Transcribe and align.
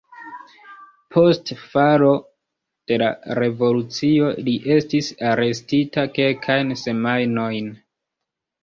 Post 1.15 1.51
falo 1.73 2.15
de 2.93 2.97
la 3.03 3.11
revolucio 3.43 4.33
li 4.49 4.57
estis 4.79 5.11
arestita 5.37 6.11
kelkajn 6.19 6.79
semajnojn. 6.87 7.71